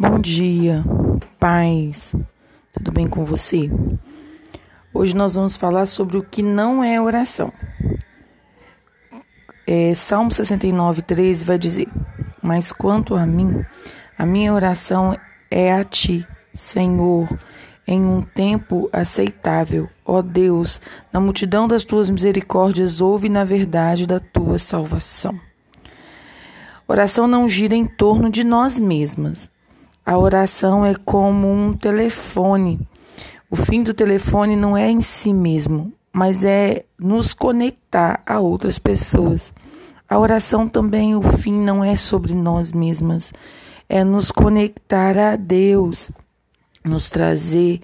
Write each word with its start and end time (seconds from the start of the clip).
Bom 0.00 0.20
dia, 0.20 0.84
paz, 1.40 2.14
tudo 2.72 2.92
bem 2.92 3.08
com 3.08 3.24
você? 3.24 3.68
Hoje 4.94 5.12
nós 5.12 5.34
vamos 5.34 5.56
falar 5.56 5.86
sobre 5.86 6.16
o 6.16 6.22
que 6.22 6.40
não 6.40 6.84
é 6.84 7.00
oração. 7.00 7.52
É, 9.66 9.92
Salmo 9.96 10.30
69, 10.30 11.02
13 11.02 11.44
vai 11.44 11.58
dizer: 11.58 11.88
Mas 12.40 12.70
quanto 12.70 13.16
a 13.16 13.26
mim, 13.26 13.64
a 14.16 14.24
minha 14.24 14.54
oração 14.54 15.18
é 15.50 15.72
a 15.72 15.82
ti, 15.82 16.24
Senhor, 16.54 17.28
em 17.84 18.00
um 18.00 18.22
tempo 18.22 18.88
aceitável. 18.92 19.88
Ó 20.04 20.22
Deus, 20.22 20.80
na 21.12 21.18
multidão 21.18 21.66
das 21.66 21.82
tuas 21.82 22.08
misericórdias, 22.08 23.00
ouve 23.00 23.28
na 23.28 23.42
verdade 23.42 24.06
da 24.06 24.20
tua 24.20 24.58
salvação. 24.58 25.36
Oração 26.86 27.26
não 27.26 27.48
gira 27.48 27.74
em 27.74 27.84
torno 27.84 28.30
de 28.30 28.44
nós 28.44 28.78
mesmas 28.78 29.50
a 30.08 30.16
oração 30.16 30.86
é 30.86 30.94
como 30.94 31.52
um 31.52 31.74
telefone. 31.74 32.80
O 33.50 33.56
fim 33.56 33.82
do 33.82 33.92
telefone 33.92 34.56
não 34.56 34.74
é 34.74 34.90
em 34.90 35.02
si 35.02 35.34
mesmo, 35.34 35.92
mas 36.10 36.44
é 36.44 36.86
nos 36.98 37.34
conectar 37.34 38.22
a 38.24 38.40
outras 38.40 38.78
pessoas. 38.78 39.52
A 40.08 40.18
oração 40.18 40.66
também, 40.66 41.14
o 41.14 41.20
fim 41.20 41.52
não 41.52 41.84
é 41.84 41.94
sobre 41.94 42.32
nós 42.32 42.72
mesmas, 42.72 43.34
é 43.86 44.02
nos 44.02 44.32
conectar 44.32 45.18
a 45.18 45.36
Deus, 45.36 46.10
nos 46.82 47.10
trazer 47.10 47.82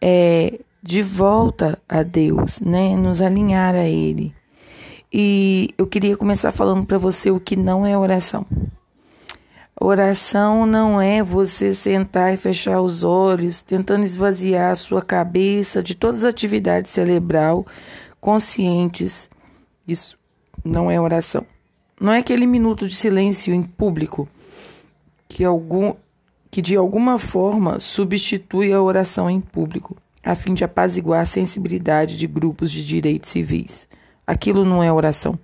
é, 0.00 0.60
de 0.80 1.02
volta 1.02 1.76
a 1.88 2.04
Deus, 2.04 2.60
né? 2.60 2.96
Nos 2.96 3.20
alinhar 3.20 3.74
a 3.74 3.88
Ele. 3.88 4.32
E 5.12 5.70
eu 5.76 5.88
queria 5.88 6.16
começar 6.16 6.52
falando 6.52 6.86
para 6.86 6.98
você 6.98 7.32
o 7.32 7.40
que 7.40 7.56
não 7.56 7.84
é 7.84 7.98
oração. 7.98 8.46
Oração 9.80 10.66
não 10.66 11.00
é 11.00 11.20
você 11.22 11.74
sentar 11.74 12.32
e 12.32 12.36
fechar 12.36 12.80
os 12.80 13.02
olhos, 13.02 13.60
tentando 13.60 14.04
esvaziar 14.04 14.70
a 14.70 14.76
sua 14.76 15.02
cabeça 15.02 15.82
de 15.82 15.96
todas 15.96 16.22
as 16.22 16.30
atividades 16.30 16.92
cerebral 16.92 17.66
conscientes. 18.20 19.28
Isso 19.86 20.16
não 20.64 20.88
é 20.90 21.00
oração. 21.00 21.44
Não 22.00 22.12
é 22.12 22.18
aquele 22.18 22.46
minuto 22.46 22.86
de 22.86 22.94
silêncio 22.94 23.52
em 23.52 23.62
público 23.62 24.28
que 25.28 25.44
algum 25.44 25.94
que 26.50 26.62
de 26.62 26.76
alguma 26.76 27.18
forma 27.18 27.80
substitui 27.80 28.72
a 28.72 28.80
oração 28.80 29.28
em 29.28 29.40
público, 29.40 29.96
a 30.22 30.36
fim 30.36 30.54
de 30.54 30.62
apaziguar 30.62 31.22
a 31.22 31.26
sensibilidade 31.26 32.16
de 32.16 32.28
grupos 32.28 32.70
de 32.70 32.86
direitos 32.86 33.30
civis. 33.30 33.88
Aquilo 34.24 34.64
não 34.64 34.80
é 34.80 34.92
oração. 34.92 35.36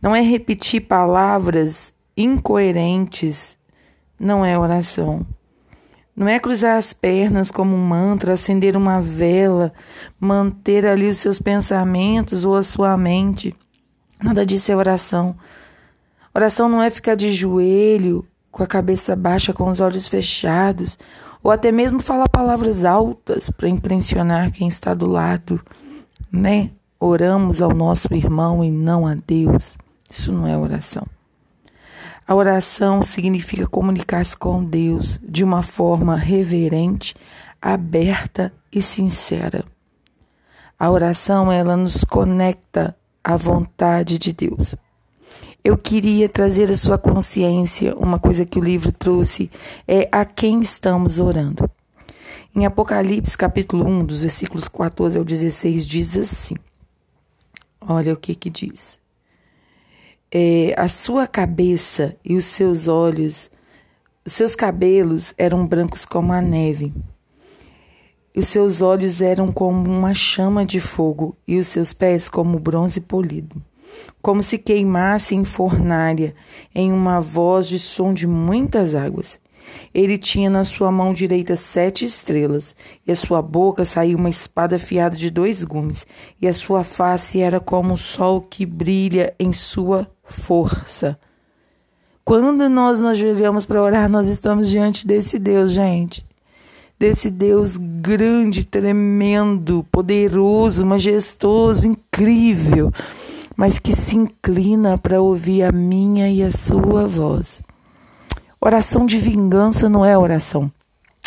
Não 0.00 0.16
é 0.16 0.22
repetir 0.22 0.80
palavras 0.82 1.92
incoerentes 2.16 3.58
não 4.18 4.44
é 4.44 4.58
oração. 4.58 5.26
Não 6.16 6.26
é 6.26 6.40
cruzar 6.40 6.78
as 6.78 6.94
pernas 6.94 7.50
como 7.50 7.76
um 7.76 7.84
mantra, 7.84 8.32
acender 8.32 8.74
uma 8.74 9.00
vela, 9.00 9.70
manter 10.18 10.86
ali 10.86 11.10
os 11.10 11.18
seus 11.18 11.38
pensamentos 11.38 12.44
ou 12.46 12.56
a 12.56 12.62
sua 12.62 12.96
mente. 12.96 13.54
Nada 14.22 14.46
disso 14.46 14.72
é 14.72 14.76
oração. 14.76 15.36
Oração 16.34 16.70
não 16.70 16.82
é 16.82 16.88
ficar 16.88 17.16
de 17.16 17.32
joelho, 17.32 18.26
com 18.50 18.62
a 18.62 18.66
cabeça 18.66 19.14
baixa, 19.14 19.52
com 19.52 19.68
os 19.68 19.80
olhos 19.80 20.08
fechados, 20.08 20.98
ou 21.42 21.50
até 21.50 21.70
mesmo 21.70 22.00
falar 22.00 22.28
palavras 22.30 22.84
altas 22.84 23.50
para 23.50 23.68
impressionar 23.68 24.50
quem 24.50 24.66
está 24.68 24.94
do 24.94 25.06
lado, 25.06 25.60
né? 26.32 26.70
Oramos 26.98 27.60
ao 27.60 27.74
nosso 27.74 28.12
irmão 28.14 28.64
e 28.64 28.70
não 28.70 29.06
a 29.06 29.14
Deus. 29.14 29.76
Isso 30.10 30.32
não 30.32 30.46
é 30.46 30.56
oração. 30.56 31.06
A 32.28 32.34
oração 32.34 33.04
significa 33.04 33.68
comunicar-se 33.68 34.36
com 34.36 34.64
Deus 34.64 35.20
de 35.22 35.44
uma 35.44 35.62
forma 35.62 36.16
reverente, 36.16 37.14
aberta 37.62 38.52
e 38.72 38.82
sincera. 38.82 39.64
A 40.76 40.90
oração 40.90 41.52
ela 41.52 41.76
nos 41.76 42.02
conecta 42.02 42.96
à 43.22 43.36
vontade 43.36 44.18
de 44.18 44.32
Deus. 44.32 44.74
Eu 45.62 45.78
queria 45.78 46.28
trazer 46.28 46.68
à 46.68 46.74
sua 46.74 46.98
consciência 46.98 47.96
uma 47.96 48.18
coisa 48.18 48.44
que 48.44 48.58
o 48.58 48.64
livro 48.64 48.90
trouxe 48.90 49.48
é 49.86 50.08
a 50.10 50.24
quem 50.24 50.60
estamos 50.60 51.20
orando. 51.20 51.70
Em 52.52 52.66
Apocalipse, 52.66 53.38
capítulo 53.38 53.86
1, 53.86 54.04
dos 54.04 54.22
versículos 54.22 54.66
14 54.66 55.16
ao 55.16 55.24
16, 55.24 55.86
diz 55.86 56.16
assim: 56.16 56.56
Olha 57.80 58.12
o 58.12 58.16
que 58.16 58.34
que 58.34 58.50
diz 58.50 58.98
é, 60.30 60.74
a 60.76 60.88
sua 60.88 61.26
cabeça 61.26 62.16
e 62.24 62.36
os 62.36 62.44
seus 62.44 62.88
olhos, 62.88 63.50
os 64.24 64.32
seus 64.32 64.56
cabelos 64.56 65.32
eram 65.38 65.66
brancos 65.66 66.04
como 66.04 66.32
a 66.32 66.40
neve. 66.40 66.92
Os 68.36 68.48
seus 68.48 68.82
olhos 68.82 69.22
eram 69.22 69.50
como 69.50 69.90
uma 69.90 70.12
chama 70.12 70.64
de 70.66 70.80
fogo 70.80 71.36
e 71.46 71.58
os 71.58 71.68
seus 71.68 71.92
pés 71.92 72.28
como 72.28 72.58
bronze 72.58 73.00
polido, 73.00 73.62
como 74.20 74.42
se 74.42 74.58
queimasse 74.58 75.34
em 75.34 75.44
fornalha, 75.44 76.34
em 76.74 76.92
uma 76.92 77.18
voz 77.20 77.66
de 77.66 77.78
som 77.78 78.12
de 78.12 78.26
muitas 78.26 78.94
águas. 78.94 79.38
Ele 79.94 80.18
tinha 80.18 80.50
na 80.50 80.64
sua 80.64 80.90
mão 80.90 81.12
direita 81.12 81.56
sete 81.56 82.04
estrelas, 82.04 82.74
e 83.06 83.12
a 83.12 83.16
sua 83.16 83.40
boca 83.40 83.84
saía 83.84 84.16
uma 84.16 84.30
espada 84.30 84.76
afiada 84.76 85.16
de 85.16 85.30
dois 85.30 85.64
gumes, 85.64 86.06
e 86.40 86.46
a 86.46 86.52
sua 86.52 86.84
face 86.84 87.40
era 87.40 87.60
como 87.60 87.94
o 87.94 87.98
sol 87.98 88.40
que 88.40 88.66
brilha 88.66 89.34
em 89.38 89.52
sua 89.52 90.06
força. 90.24 91.18
Quando 92.24 92.68
nós 92.68 93.00
nos 93.00 93.12
ajoelhamos 93.12 93.64
para 93.64 93.80
orar, 93.80 94.08
nós 94.08 94.26
estamos 94.26 94.68
diante 94.68 95.06
desse 95.06 95.38
Deus, 95.38 95.70
gente. 95.70 96.26
Desse 96.98 97.30
Deus 97.30 97.76
grande, 97.76 98.64
tremendo, 98.64 99.86
poderoso, 99.92 100.84
majestoso, 100.84 101.86
incrível, 101.86 102.90
mas 103.56 103.78
que 103.78 103.94
se 103.94 104.16
inclina 104.16 104.98
para 104.98 105.20
ouvir 105.20 105.62
a 105.62 105.70
minha 105.70 106.28
e 106.28 106.42
a 106.42 106.50
sua 106.50 107.06
voz. 107.06 107.62
Oração 108.60 109.04
de 109.04 109.18
vingança 109.18 109.88
não 109.88 110.04
é 110.04 110.16
oração. 110.16 110.72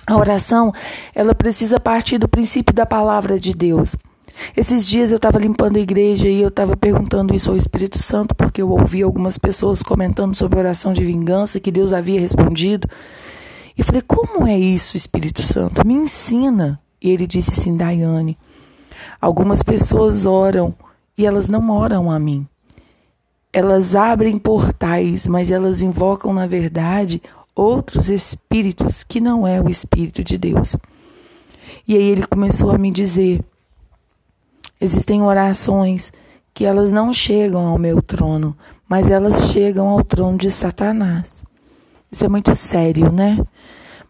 A 0.06 0.18
oração, 0.18 0.74
ela 1.14 1.36
precisa 1.36 1.80
partir 1.80 2.18
do 2.18 2.28
princípio 2.28 2.74
da 2.74 2.86
palavra 2.86 3.40
de 3.40 3.54
Deus. 3.54 3.96
Esses 4.58 4.88
dias 4.88 5.12
eu 5.12 5.18
estava 5.18 5.38
limpando 5.38 5.78
a 5.78 5.82
igreja 5.82 6.28
e 6.28 6.42
eu 6.42 6.48
estava 6.48 6.76
perguntando 6.76 7.36
isso 7.36 7.52
ao 7.52 7.56
Espírito 7.56 8.00
Santo, 8.00 8.34
porque 8.34 8.62
eu 8.62 8.70
ouvi 8.72 9.04
algumas 9.04 9.38
pessoas 9.38 9.84
comentando 9.84 10.34
sobre 10.34 10.58
oração 10.58 10.92
de 10.92 11.06
vingança 11.06 11.60
que 11.60 11.72
Deus 11.72 11.94
havia 11.94 12.20
respondido. 12.20 12.88
E 13.78 13.84
falei, 13.84 14.02
como 14.02 14.48
é 14.48 14.58
isso, 14.58 14.98
Espírito 14.98 15.44
Santo? 15.44 15.86
Me 15.86 15.94
ensina. 15.94 16.82
E 17.02 17.12
ele 17.12 17.28
disse 17.28 17.52
assim, 17.52 17.78
Daiane, 17.78 18.38
algumas 19.22 19.62
pessoas 19.62 20.26
oram 20.26 20.74
e 21.16 21.26
elas 21.28 21.48
não 21.48 21.70
oram 21.70 22.10
a 22.10 22.18
mim 22.18 22.49
elas 23.52 23.96
abrem 23.96 24.38
portais, 24.38 25.26
mas 25.26 25.50
elas 25.50 25.82
invocam, 25.82 26.34
na 26.34 26.46
verdade, 26.46 27.22
outros 27.56 28.10
espíritos 28.10 29.04
que 29.04 29.20
não 29.20 29.46
é 29.46 29.62
o 29.62 29.70
Espírito 29.70 30.24
de 30.24 30.38
Deus. 30.38 30.76
E 31.88 31.96
aí 31.96 32.04
ele 32.04 32.26
começou 32.26 32.72
a 32.72 32.78
me 32.78 32.92
dizer: 32.92 33.44
existem 34.80 35.22
orações 35.22 36.12
que 36.54 36.66
elas 36.66 36.92
não 36.92 37.14
chegam 37.14 37.68
ao 37.68 37.78
meu 37.78 38.02
trono, 38.02 38.56
mas 38.88 39.10
elas 39.10 39.52
chegam 39.52 39.88
ao 39.88 40.04
trono 40.04 40.38
de 40.38 40.52
Satanás. 40.52 41.44
Isso 42.12 42.26
é 42.26 42.30
muito 42.30 42.54
sério, 42.56 43.12
né? 43.12 43.38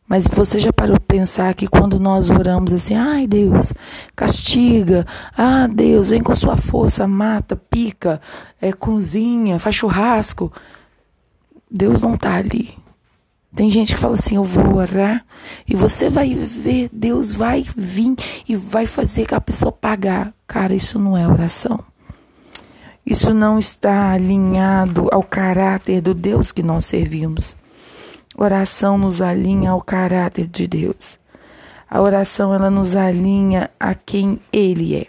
Mas 0.10 0.28
você 0.28 0.58
já 0.58 0.74
parou 0.74 0.96
para 1.00 1.18
pensar 1.18 1.54
que 1.54 1.68
quando 1.68 2.00
nós 2.00 2.32
oramos 2.32 2.74
assim, 2.74 2.96
ai 2.96 3.28
Deus, 3.28 3.72
castiga, 4.16 5.06
ah 5.38 5.68
Deus, 5.68 6.10
vem 6.10 6.24
com 6.24 6.34
sua 6.34 6.58
força, 6.58 7.08
mata, 7.08 7.56
pica, 7.56 8.20
é, 8.60 8.74
cozinha, 8.74 9.60
faz 9.60 9.76
churrasco. 9.76 10.52
Deus 11.70 12.02
não 12.02 12.16
está 12.16 12.34
ali. 12.34 12.76
Tem 13.56 13.70
gente 13.70 13.94
que 13.94 14.00
fala 14.00 14.16
assim: 14.16 14.36
eu 14.36 14.44
vou 14.44 14.78
orar 14.78 15.24
e 15.68 15.76
você 15.76 16.10
vai 16.10 16.34
ver, 16.34 16.90
Deus 16.92 17.32
vai 17.32 17.64
vir 17.78 18.16
e 18.48 18.56
vai 18.56 18.88
fazer 18.88 19.28
que 19.28 19.36
a 19.36 19.42
pessoa 19.42 19.72
pagar. 19.72 20.34
Cara, 20.48 20.74
isso 20.74 20.98
não 20.98 21.16
é 21.16 21.28
oração. 21.28 21.80
Isso 23.06 23.32
não 23.32 23.60
está 23.60 24.12
alinhado 24.12 25.08
ao 25.12 25.22
caráter 25.22 26.02
do 26.02 26.16
Deus 26.16 26.52
que 26.52 26.64
nós 26.64 26.86
servimos. 26.86 27.56
Oração 28.42 28.98
nos 28.98 29.22
alinha 29.22 29.72
ao 29.72 29.82
caráter 29.82 30.48
de 30.48 30.66
Deus. 30.66 31.20
A 31.90 32.02
oração 32.02 32.54
ela 32.54 32.70
nos 32.70 32.96
alinha 32.96 33.70
a 33.78 33.94
quem 33.94 34.40
Ele 34.50 34.96
é. 34.96 35.08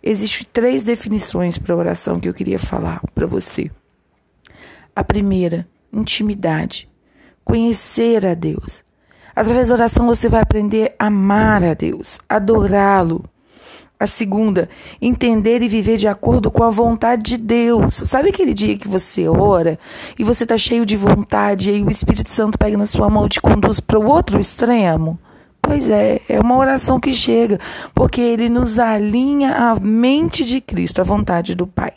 Existem 0.00 0.46
três 0.52 0.84
definições 0.84 1.58
para 1.58 1.74
oração 1.74 2.20
que 2.20 2.28
eu 2.28 2.32
queria 2.32 2.60
falar 2.60 3.00
para 3.12 3.26
você. 3.26 3.68
A 4.94 5.02
primeira, 5.02 5.66
intimidade, 5.92 6.88
conhecer 7.44 8.24
a 8.24 8.32
Deus. 8.32 8.84
Através 9.34 9.66
da 9.66 9.74
oração 9.74 10.06
você 10.06 10.28
vai 10.28 10.40
aprender 10.40 10.94
a 11.00 11.06
amar 11.06 11.64
a 11.64 11.74
Deus, 11.74 12.20
adorá-lo, 12.28 13.24
A 14.02 14.06
segunda, 14.08 14.68
entender 15.00 15.62
e 15.62 15.68
viver 15.68 15.96
de 15.96 16.08
acordo 16.08 16.50
com 16.50 16.64
a 16.64 16.70
vontade 16.70 17.22
de 17.22 17.36
Deus. 17.36 17.94
Sabe 17.94 18.30
aquele 18.30 18.52
dia 18.52 18.76
que 18.76 18.88
você 18.88 19.28
ora 19.28 19.78
e 20.18 20.24
você 20.24 20.42
está 20.42 20.56
cheio 20.56 20.84
de 20.84 20.96
vontade 20.96 21.70
e 21.70 21.74
aí 21.74 21.82
o 21.84 21.88
Espírito 21.88 22.28
Santo 22.28 22.58
pega 22.58 22.76
na 22.76 22.84
sua 22.84 23.08
mão 23.08 23.26
e 23.26 23.28
te 23.28 23.40
conduz 23.40 23.78
para 23.78 24.00
o 24.00 24.06
outro 24.08 24.40
extremo? 24.40 25.16
Pois 25.62 25.88
é, 25.88 26.20
é 26.28 26.40
uma 26.40 26.56
oração 26.56 26.98
que 26.98 27.12
chega, 27.12 27.60
porque 27.94 28.20
ele 28.20 28.48
nos 28.48 28.76
alinha 28.76 29.52
à 29.52 29.78
mente 29.78 30.44
de 30.44 30.60
Cristo, 30.60 31.00
à 31.00 31.04
vontade 31.04 31.54
do 31.54 31.68
Pai. 31.68 31.92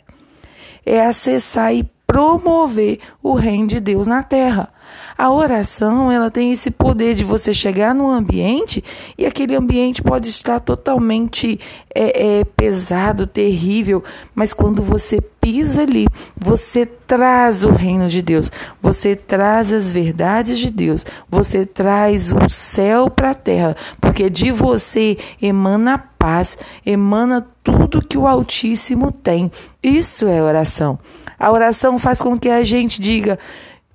É 0.86 1.04
acessar 1.04 1.74
e 1.74 1.90
promover 2.06 3.00
o 3.22 3.34
reino 3.34 3.66
de 3.66 3.80
Deus 3.80 4.06
na 4.06 4.22
terra. 4.22 4.70
A 5.18 5.30
oração, 5.30 6.12
ela 6.12 6.30
tem 6.30 6.52
esse 6.52 6.70
poder 6.70 7.14
de 7.14 7.24
você 7.24 7.52
chegar 7.52 7.94
no 7.94 8.10
ambiente 8.10 8.84
e 9.16 9.24
aquele 9.24 9.56
ambiente 9.56 10.02
pode 10.02 10.28
estar 10.28 10.60
totalmente 10.60 11.58
é, 11.94 12.40
é, 12.40 12.44
pesado, 12.44 13.26
terrível, 13.26 14.04
mas 14.34 14.52
quando 14.52 14.82
você 14.82 15.20
pisa 15.20 15.82
ali, 15.82 16.06
você 16.36 16.84
traz 16.84 17.64
o 17.64 17.70
reino 17.70 18.08
de 18.08 18.20
Deus, 18.20 18.50
você 18.80 19.16
traz 19.16 19.72
as 19.72 19.90
verdades 19.90 20.58
de 20.58 20.70
Deus, 20.70 21.04
você 21.30 21.64
traz 21.64 22.32
o 22.32 22.48
céu 22.50 23.08
para 23.10 23.30
a 23.30 23.34
terra, 23.34 23.76
porque 24.00 24.28
de 24.28 24.50
você 24.50 25.16
emana 25.40 25.96
paz, 26.18 26.58
emana 26.84 27.46
tudo 27.64 28.06
que 28.06 28.18
o 28.18 28.26
Altíssimo 28.26 29.10
tem. 29.10 29.50
Isso 29.82 30.26
é 30.26 30.42
oração. 30.42 30.98
A 31.38 31.50
oração 31.50 31.98
faz 31.98 32.20
com 32.20 32.38
que 32.38 32.48
a 32.48 32.62
gente 32.62 33.00
diga: 33.00 33.38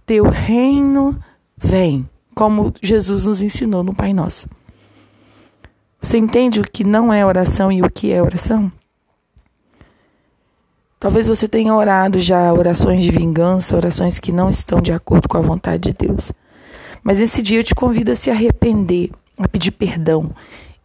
teu 0.05 0.25
reino 0.29 1.19
vem, 1.57 2.07
como 2.35 2.73
Jesus 2.81 3.25
nos 3.25 3.41
ensinou 3.41 3.83
no 3.83 3.93
Pai 3.93 4.13
Nosso. 4.13 4.47
Você 6.01 6.17
entende 6.17 6.59
o 6.59 6.63
que 6.63 6.83
não 6.83 7.13
é 7.13 7.25
oração 7.25 7.71
e 7.71 7.81
o 7.81 7.89
que 7.89 8.11
é 8.11 8.21
oração? 8.21 8.71
Talvez 10.99 11.27
você 11.27 11.47
tenha 11.47 11.73
orado 11.73 12.19
já 12.19 12.53
orações 12.53 13.01
de 13.01 13.11
vingança, 13.11 13.75
orações 13.75 14.19
que 14.19 14.31
não 14.31 14.49
estão 14.49 14.81
de 14.81 14.91
acordo 14.91 15.27
com 15.27 15.37
a 15.37 15.41
vontade 15.41 15.91
de 15.91 16.07
Deus. 16.07 16.31
Mas 17.03 17.17
nesse 17.17 17.41
dia 17.41 17.59
eu 17.59 17.63
te 17.63 17.73
convido 17.73 18.11
a 18.11 18.15
se 18.15 18.29
arrepender, 18.29 19.09
a 19.37 19.47
pedir 19.47 19.71
perdão 19.71 20.31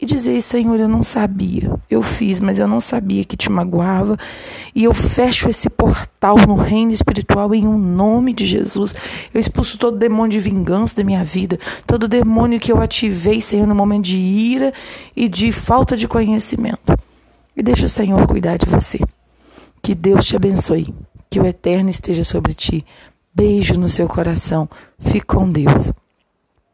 e 0.00 0.04
dizer: 0.04 0.40
Senhor, 0.43 0.78
eu 0.78 0.88
não 0.88 1.02
sabia, 1.02 1.72
eu 1.90 2.02
fiz, 2.02 2.38
mas 2.38 2.58
eu 2.58 2.69
não 2.69 2.81
sabia 2.81 3.25
que 3.25 3.37
te 3.37 3.50
magoava, 3.50 4.19
e 4.75 4.84
eu 4.84 4.93
fecho 4.93 5.48
esse 5.48 5.70
portal 5.70 6.37
no 6.46 6.54
reino 6.54 6.93
espiritual 6.93 7.54
em 7.54 7.66
um 7.66 7.78
nome 7.78 8.32
de 8.32 8.44
Jesus. 8.44 8.94
Eu 9.32 9.40
expulso 9.40 9.78
todo 9.78 9.96
demônio 9.96 10.32
de 10.32 10.40
vingança 10.40 10.96
da 10.96 11.04
minha 11.04 11.25
vida, 11.25 11.58
todo 11.87 12.08
demônio 12.08 12.60
que 12.60 12.70
eu 12.70 12.81
ativei, 12.81 13.40
Senhor, 13.40 13.66
no 13.66 13.75
momento 13.75 14.04
de 14.04 14.19
ira 14.19 14.72
e 15.14 15.28
de 15.28 15.50
falta 15.50 15.96
de 15.96 16.06
conhecimento. 16.06 16.96
E 17.56 17.62
deixa 17.62 17.87
o 17.87 17.88
Senhor 17.88 18.26
cuidar 18.26 18.58
de 18.58 18.66
você. 18.66 19.00
Que 19.82 19.94
Deus 19.94 20.26
te 20.26 20.37
abençoe, 20.37 20.94
que 21.31 21.40
o 21.40 21.46
eterno 21.46 21.88
esteja 21.88 22.22
sobre 22.22 22.52
ti. 22.52 22.84
Beijo 23.34 23.75
no 23.75 23.88
seu 23.88 24.06
coração. 24.08 24.69
Fique 24.98 25.26
com 25.26 25.50
Deus. 25.50 25.93